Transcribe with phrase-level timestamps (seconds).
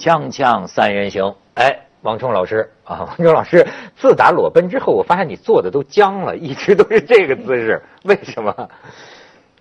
[0.00, 3.66] 锵锵三人行，哎，王冲老师啊， 王冲老师，
[3.96, 8.70] 自打裸奔之后，我发现你坐的都僵了，一直都是这个姿势，为什么？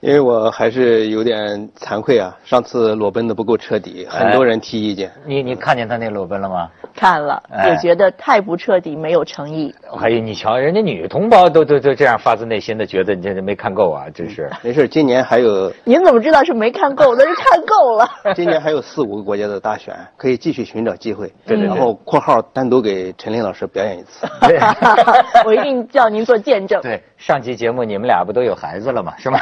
[0.02, 5.12] 因为我还是有点惭愧啊，上次裸奔的不够彻底，很多人提意见。
[5.26, 6.70] 你你看见他那裸奔了吗？
[6.96, 9.74] 看了，也觉得太不彻底，没有诚意。
[10.00, 14.50] 哎呀，你瞧，人家女同胞都都都这样发自内心的觉得你这没看够啊，真是。
[14.62, 15.72] 没事，今年还有。
[15.84, 17.14] 您怎么知道是没看够？
[17.16, 18.10] 那是 看够了。
[18.36, 21.32] 今年还有四五个国家的大选，可以继续寻找机会。
[21.46, 21.66] 对对。
[21.66, 24.26] 然后（括号）单独给陈琳老师表演一次。
[24.42, 24.58] 对
[25.46, 26.82] 我一定叫您做见证。
[26.82, 29.14] 对，上期节目你们俩不都有孩子了吗？
[29.20, 29.40] 是吗？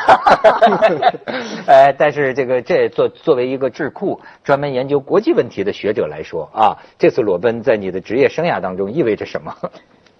[1.67, 9.55] 哎，但是这个这作作为一个智库专门研究国际问题的学者来说啊，这次裸奔在你的职业生涯当中意味着什么？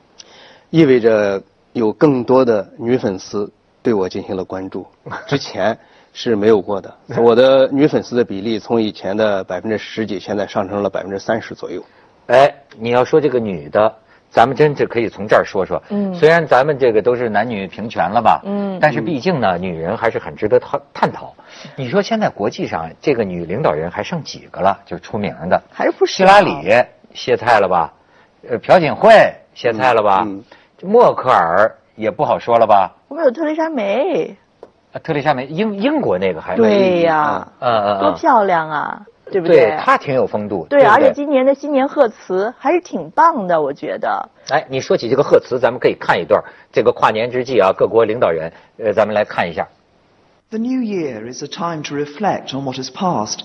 [0.70, 1.42] 意味着
[1.74, 3.52] 有更多的女粉丝
[3.82, 4.86] 对我进行了关注，
[5.28, 5.78] 之前
[6.14, 6.94] 是没有过的。
[7.18, 11.84] 我的女粉丝的比例从以前的百分之十几，现在上升了百分之三十左右。
[12.28, 13.96] 哎，你要说这个女的。
[14.38, 15.82] 咱们真是可以从这儿说说。
[15.90, 21.34] 嗯，虽然咱们这个都是男女平权了吧，嗯，但是毕竟呢，女人还是很值得探探讨。
[21.76, 24.78] 你说现在国际上这个女领导人还剩几个了？
[24.86, 26.52] 就出名的，还是不少希拉里
[27.16, 27.92] 歇菜了吧？
[28.48, 29.10] 呃，朴槿惠
[29.56, 30.28] 歇菜了吧？
[30.84, 32.92] 默克尔也不好说了吧？
[33.08, 34.38] 我们有特蕾莎梅。
[35.04, 39.02] 特蕾莎梅，英英国那个还对呀，呃，多漂亮啊！
[39.31, 39.77] 对不对？
[39.81, 40.67] 他挺有风度。
[40.69, 44.29] 对，而且今年的新年贺词还是挺棒的，我觉得。
[44.51, 46.43] 哎，你说起这个贺词，咱们可以看一段。
[46.73, 49.69] 这个跨年之际啊，各国领导人，呃，咱们来看一下。
[50.51, 53.41] The new year is a time to reflect on what has passed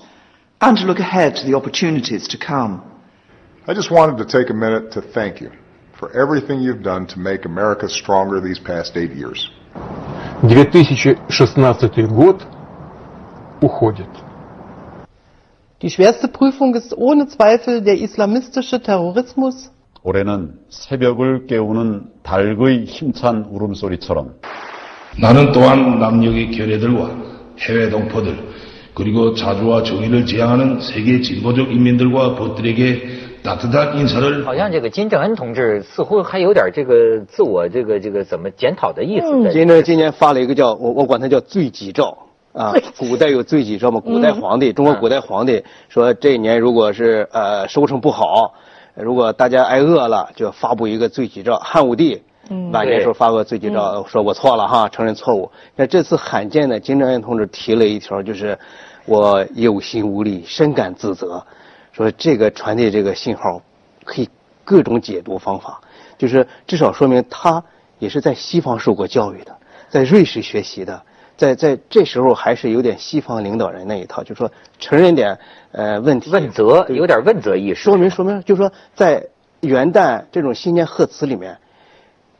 [0.60, 2.80] and to look ahead to the opportunities to come.
[3.66, 5.50] I just wanted to take a minute to thank you
[5.98, 9.50] for everything you've done to make America stronger these past eight years.
[10.42, 12.42] 2016 год
[13.60, 14.08] уходит.
[15.82, 19.70] Die schwerste Prüfung ist ohne Zweifel der islamistische Terrorismus.
[20.02, 24.34] 올해는 새벽을 깨우는 닭의 힘찬 울음소리처럼
[25.20, 27.10] 나는 또한 남녘의 결례들과
[27.58, 28.38] 해외 동포들
[28.94, 39.26] 그리고 자주와 정의를 지향하는 세계 진보적 인민들과 벗들에게 따뜻한 인사를 好像这个金正恩同志似乎还有点这个自我这个这个怎么检讨的意思。
[39.52, 42.16] 金正恩今年发了一个叫我我管他叫“罪己诏”。
[42.53, 43.99] 啊， 古代有罪己诏吗？
[43.99, 48.53] 古代皇帝，中国古代皇帝说，这一年如果是呃收成不好，
[48.93, 51.57] 如果大家挨饿了，就发布一个罪己诏。
[51.57, 52.21] 汉武帝
[52.71, 55.51] 晚年时候发过罪己诏，说我错了哈，承认错误。
[55.75, 58.57] 那这次罕见的，金正恩同志提了一条，就是
[59.05, 61.43] 我有心无力，深感自责。
[61.91, 63.61] 说这个传递这个信号，
[64.03, 64.29] 可以
[64.63, 65.81] 各种解读方法，
[66.19, 67.63] 就是至少说明他
[67.97, 69.55] 也是在西方受过教育的，
[69.89, 71.01] 在瑞士学习的。
[71.35, 75.37] 在在这时候还是有点西方领导人那一套，就说承认点
[75.71, 79.27] 呃问题，问责有点问责意识，说明说明就说在
[79.61, 81.57] 元旦这种新年贺词里面，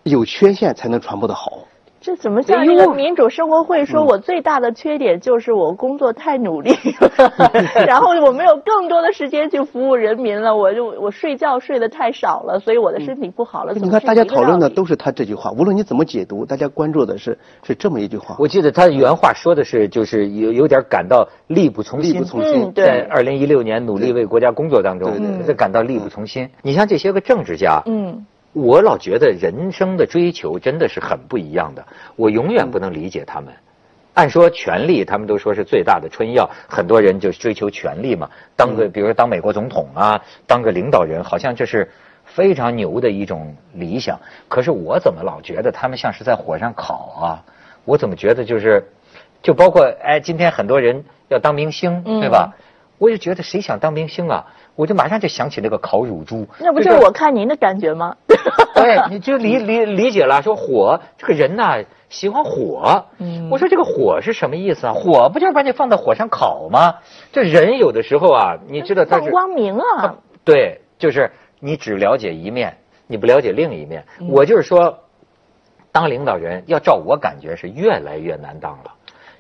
[0.04, 1.68] 有缺陷才能传播的好。
[2.04, 7.50] 这怎么像那个民主生活会说，我最大的缺点就是我工作太努力了，
[7.88, 13.74] 然后我没有更多的时间去服务人民了，我就我睡觉睡得太少了，所以我的身体不好了。
[13.76, 18.36] 你看大家讨论的都是他这句话，无论你怎么解读，大家关注的是是这么一句话。
[18.38, 22.74] 我记得他原话说的是，就是有有点感到力不从心，力不从心。
[22.76, 25.10] 在二零一六年努力为国家工作当中，
[25.48, 26.50] 他感到力不从心。
[26.64, 28.26] 你像这些个政治家，嗯。
[28.54, 33.52] 我老觉得人生的追求真的是很不一样的，我永远不能理解他们。
[34.14, 41.92] 按说权力，他们都说是最大的春药，很多人就追求权力嘛，当个比如说当美国总统啊，当个领导人，好像这是
[42.24, 44.20] 非常牛的一种理想。
[44.48, 47.44] 可是我怎么老觉得他们像是在火上烤啊？
[47.86, 48.88] 我怎么觉得就是，
[49.42, 52.54] 就包括哎，今天很多人要当明星，对吧？
[52.98, 54.46] 我就觉得谁想当明星啊？
[54.76, 58.16] 我就马上就想起那个烤乳猪，那不就是我看您的感觉吗？
[58.74, 63.06] 对，你就理 理理解了，说火这个人呐喜欢火。
[63.20, 64.94] 嗯，我说这个火是什么意思啊？
[64.94, 66.96] 火不就是把你放到火上烤吗？
[67.32, 70.16] 这人有的时候啊，你知道他是光明啊。
[70.44, 72.76] 对，就是你只了解一面，
[73.08, 74.04] 你不了解另一面。
[74.30, 74.98] 我就是说，
[75.92, 78.92] 当领导人要照我感觉是越来越难当了。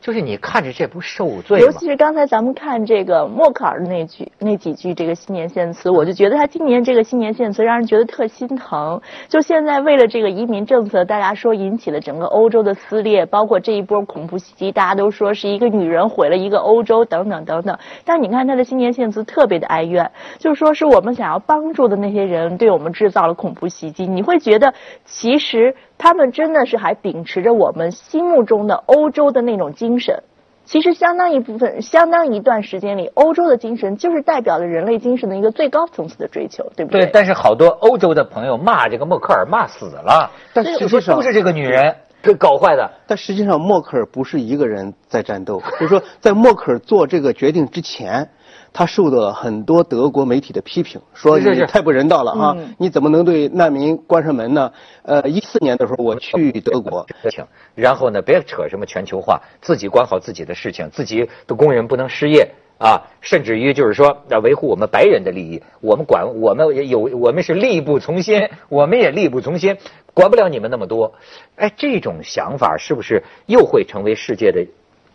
[0.03, 9.01] 就是你看着这不受罪尤其是刚才咱们看这个默克尔的那句那几句这个新年献词，我就觉得他今年这个新年献词让人觉得特心疼。
[9.29, 17.79] 就现在为了这个移民政策，大家说引起了整个欧洲的撕裂，包括这一波恐怖袭击，大家都说是一个女人毁了一个欧洲等等等等。
[18.03, 24.05] 但你看他的新年献词特别的哀怨，就说是我们想要帮助的那些人对我们制造了恐怖袭击。
[24.05, 24.73] 你会觉得
[25.05, 25.73] 其实。
[26.03, 30.21] 他们真的是还秉持着我们心目中的欧洲的那种精神，
[30.65, 37.05] 其实相当一部分、相当一段时间里，欧洲的精神就是代表了人类精神的一个最高层次的追求，对不对？
[37.05, 37.09] 对。
[37.13, 41.95] 但是好多欧洲的朋友骂这个默克尔骂死了，但实际上都是这个女人
[42.35, 42.89] 搞坏的。
[43.07, 48.29] 但实际上默克尔不是一个人在战斗，就是说在默克尔做这个决定之前。
[48.75, 52.57] 他受到了很多德国媒体的批评，说你太不人道了啊！
[52.79, 54.71] 你怎么能对难民关上门呢？
[55.03, 57.05] 呃，一四年的时候我去德国，
[57.75, 62.51] 然后呢，别扯什么全球化，自己管好自己的事情，自己的工人不能失业
[62.83, 69.77] 啊，甚至于就是说要维护我们白人的利益，我们管我们也有，我们是力不从心，我们也力不从心，
[70.13, 71.13] 管不了你们那么多。
[71.55, 74.67] 哎，这种想法是不是又会成为世界的？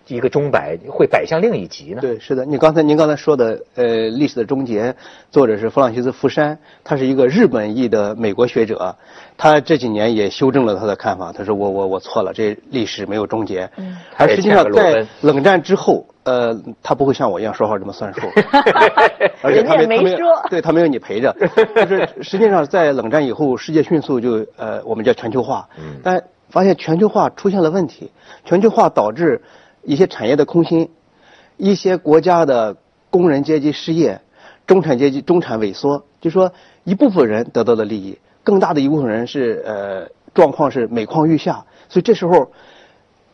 [0.08, 2.00] 一个钟摆会摆向另一极呢？
[2.00, 2.44] 对，是的。
[2.44, 4.94] 你刚才您刚才说的，呃，历史的终结，
[5.30, 8.96] 作者是弗朗西斯·福山，他是一个日本裔的美国学者，
[9.36, 11.32] 他这几年也修正了他的看法。
[11.32, 13.96] 他说：“我我我错了，这历史没有终结。”嗯。
[14.16, 18.20] 而实际上，在冷战之后，呃，他不会像我一样说话这么算数。
[19.42, 20.26] 而且他没说。
[20.48, 21.36] 对他没有你陪着。
[21.86, 25.68] 就是实际上，在冷战以后，世界迅速就呃，我们叫全球化。
[25.78, 26.00] 嗯。
[26.02, 28.10] 但发现全球化出现了问题，
[28.46, 29.42] 全球化导致。
[29.82, 30.90] 一些产业的空心，
[31.56, 32.76] 一些国家的
[33.10, 34.20] 工人阶级失业，
[34.66, 36.52] 中产阶级中产萎缩，就说
[36.84, 42.52] 一部分人得到了利益，更大的一部分人是呃状况是每况愈下，所以这时候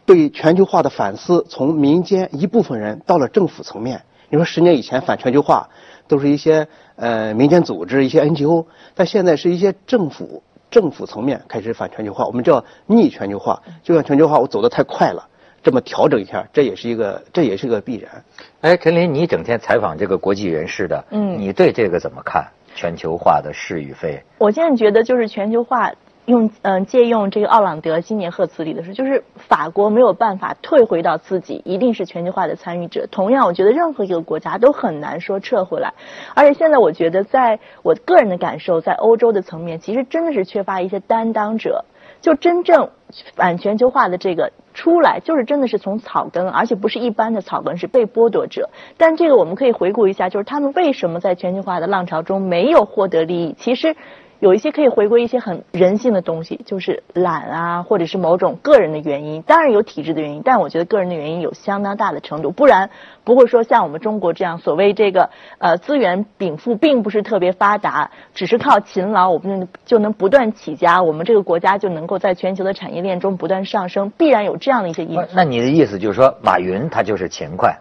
[0.07, 4.03] 对全球化的反思从民间一部分人到了政府层面。
[4.31, 5.69] 你说十年以前反全球化
[6.09, 15.29] 都是一些呃民间组织一些 NGO，但现在是一些政府政府层面开始反全球化，我们叫逆全球化，就像全球化我走得太快了。
[15.65, 18.23] 这么调整一下，这也是一个，这也是个必然。
[18.61, 22.47] 哎，陈林，你整天采访这个国际人士的，嗯，你对这个怎么看？
[22.77, 24.23] 全球化的是与非？
[24.39, 25.93] 我现在觉得就是全球化，
[26.25, 33.07] 用嗯借用这个奥朗德今年贺词里的说，就是法国没有办法退回到自己一定是全球化的参与者。
[33.07, 35.95] 同样，我觉得任何一个国家都很难说撤回来。
[36.35, 41.85] 而且现在我觉得，在我个人的感受，在欧洲的层面，其实真的是缺乏一些担当者，
[42.25, 42.89] 就真正
[43.37, 44.51] 反全球化的这个。
[44.73, 48.71] 出来就是真的是从草根，而且不是一般的草根，是被剥夺者。
[48.97, 53.55] 但这个我们可以回顾一下，就是他们为什么在全球化的浪潮中没有获得利益？
[53.57, 53.95] 其实。
[54.41, 59.43] 有一些可以回归一些很人性的东西，就是懒啊，或者是某种个人的原因。
[59.43, 62.91] 当然有体质的原因，但我觉得个人的原因有相当大的程度，不然
[63.25, 75.29] 不会说像我们中国这样，所谓这个呃资源禀赋并不是特别发达，只是靠勤劳我们就能不断起家，我们这个国家就能够在全球的产业链中不断上升，必然有这样的一些因素。
[75.35, 77.79] 那你的意思就是说，马云他就是勤快，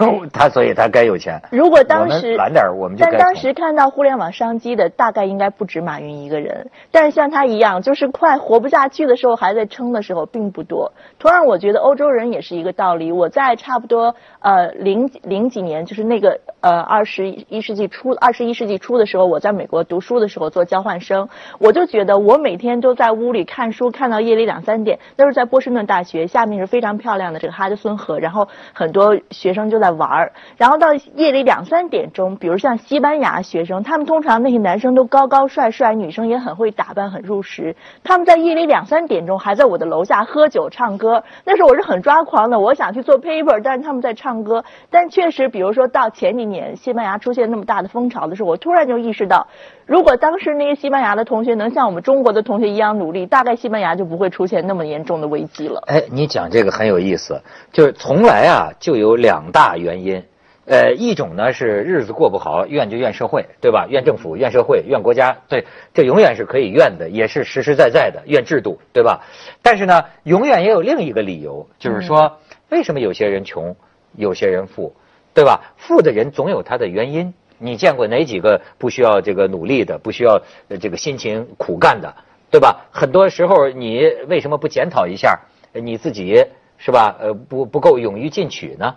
[0.30, 1.40] 他所以他该有钱。
[1.50, 3.06] 如果当时晚点我们就。
[3.06, 6.02] 但当时看到互联网商机的大概应该不止马。
[6.02, 10.92] 云一个人，但是像他一样，就是快活不下去的时候还在撑的时候并不多。
[11.20, 13.12] 同样，我觉得欧洲人也是一个道理。
[13.12, 21.28] 我在差不多呃零零几年，就是那个呃二十一世纪初二十一世纪初的时候，我在美国读书的时候做交换生，
[21.60, 24.98] 我就觉得我每天都在屋里看书，看到夜里两三点。
[25.16, 30.32] 那是在波士顿大学，下面是非常漂亮的这个哈德森河，然后很多学生就在玩儿。
[30.56, 35.94] 然后到夜里两三点钟，比如像西班牙学生，他们通常那些男生都高高帅帅。
[35.94, 37.76] 女生也很会打扮，很入时。
[38.02, 42.58] 他们在夜里两三点钟还在我的楼下喝酒唱歌，那时候我是很抓狂的。
[42.58, 44.64] 我想去做 paper，但是他们在唱歌。
[44.90, 49.46] 但确实，比如说到前几年西班牙出现那么大的风潮的时候，我突然就意识到，
[49.86, 55.82] 如果当时那些西班牙的同学能像我们中国的同学一样努力，大概西班牙就不会出现那么严重的危机了。
[55.86, 57.40] 哎，你讲这个很有意思，
[57.72, 60.24] 就是从来啊就有两大原因。
[60.64, 63.88] 呃，一种呢是日子过不好，怨就怨社会，对吧？
[63.90, 69.24] 怨政府，怨社会，怨国家，对，这永远是可以怨的，也是实实在在的怨制度，对吧？
[69.60, 72.38] 但是呢，永远也有另一个理由，就是说，
[72.68, 73.74] 为什么有些人穷，
[74.16, 74.94] 有些人富，
[75.34, 75.74] 对吧？
[75.76, 77.34] 富的人总有他的原因。
[77.58, 80.40] 你见过哪几个不需要这个努力的，不需要
[80.80, 82.14] 这个辛勤苦干的，
[82.52, 82.86] 对吧？
[82.92, 85.40] 很多时候，你为什么不检讨一下
[85.72, 86.44] 你自己，
[86.78, 87.16] 是吧？
[87.20, 88.94] 呃，不不够勇于进取呢？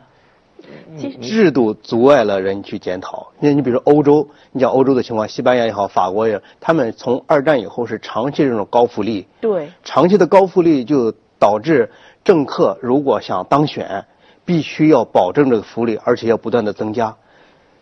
[1.21, 3.27] 制度阻碍了人去检讨。
[3.39, 9.27] 你你比如说欧洲，你讲欧洲的情况，西班牙也好，法国也，他们从二战以后是长期这种高福利。
[9.41, 9.69] 对。
[9.83, 11.91] 长期的高福利就导致
[12.23, 14.05] 政客如果想当选，
[14.45, 17.15] 必须要保证这个福利，而且要不断的增加。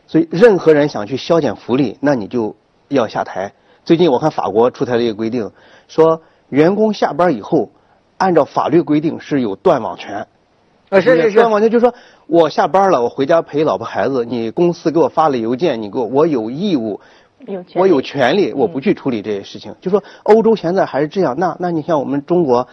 [0.08, 2.56] 所以任何人想去削减福利，那你就
[2.89, 3.53] 要下台。
[3.86, 5.51] 最近我看法国出台了一个规定，
[5.88, 7.70] 说员工下班以后，
[8.18, 10.27] 按照法律规定是有断网权。
[10.94, 11.94] 啊，是是是，断网权就是说。
[12.26, 14.24] 我下班了，我回家陪老婆孩子。
[14.24, 17.02] 你公司给我发了邮件，你给我，我有义务，
[17.76, 19.76] 我有权利，我不去处理这些事情。
[19.82, 22.66] 就说欧洲现在还是这样，那那你像我们中国，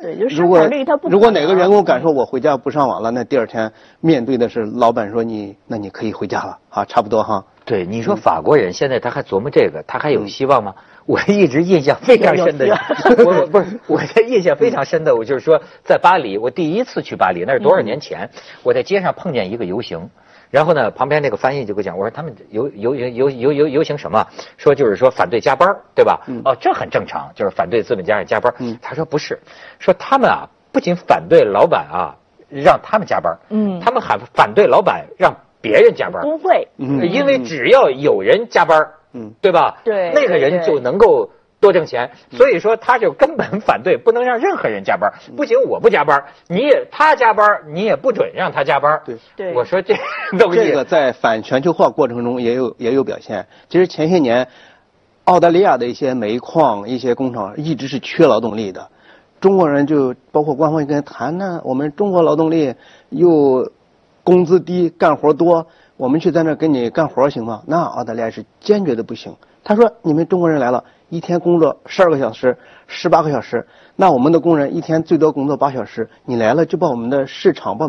[0.00, 1.10] 对，就生产率它不。
[1.10, 7.44] 如果哪个员工敢说我回家不上网了，那第二天面对的是老板说你，那你可以回家了啊，差不多哈。
[7.66, 10.74] 对，你说法国人现在他还琢磨这个，他还有希望吗？
[11.10, 12.66] 我一直印象非常深的，
[13.26, 18.30] 我不是我的印象非常深的，我就是说在巴黎，我第一次去巴黎那是多少年前，
[18.62, 20.08] 我在街上碰见一个游行。
[20.50, 24.24] 然后呢，旁边那个翻译就给我讲，我说他们游游游游游游游行什么？
[24.56, 26.20] 说就是说反对加班，对吧？
[26.44, 28.52] 哦，这很正常，就是反对资本家人加班。
[28.82, 29.38] 他说不是，
[29.80, 32.16] 说他们啊不仅反对老板啊
[32.48, 36.20] 让他们加班，嗯，他们还反对老板让别人加班。
[36.22, 39.78] 不会，因为只要有人加班，嗯，对吧？
[39.84, 41.30] 对，那个人就能够。
[41.60, 45.12] 多挣钱，所以说他就根本反对，不能让任何人加班。
[45.36, 49.02] 不行我不加班，你也他加班，你也不准让他加班。
[49.04, 49.94] 对，对，我说这
[50.32, 53.46] 这个在反全球化过程中也有也有表现。
[53.68, 54.48] 其实前些年，
[55.24, 58.88] 澳大利亚的一些煤矿、一些工厂一直是缺劳动力的，
[59.38, 62.74] 中国人就包括官方跟谈呢，我们中国劳动力
[63.10, 63.70] 又
[64.24, 65.66] 工资低，干活多，
[66.00, 67.62] 我们去在那给你干活行吗？
[67.66, 69.36] 那澳大利亚是坚决的不行。
[69.62, 73.66] 他说：“你们中国人来了。”一天工作十二个小时，十八个小时，
[73.96, 76.08] 那我们的工人一天最多工作八小时。
[76.24, 77.88] 你来了就把我们的市场，把我